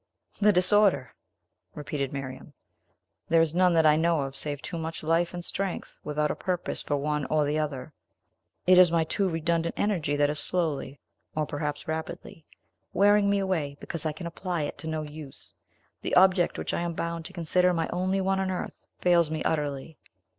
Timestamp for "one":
6.97-7.25, 18.21-18.39